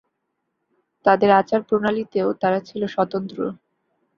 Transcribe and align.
তাদের 1.05 1.29
আচার-প্রণালীতেও 1.31 2.29
তারা 2.33 2.59
ছিল 2.59 2.81
স্বতন্ত্র। 2.87 3.37